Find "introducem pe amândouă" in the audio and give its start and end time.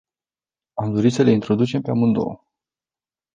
1.31-2.43